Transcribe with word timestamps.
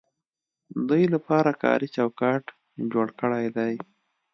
دوی 0.87 1.03
لپاره 1.13 1.51
کاري 1.63 1.87
چوکاټ 1.95 2.43
جوړ 2.91 3.07
کړی 3.19 3.45
دی. 3.57 3.73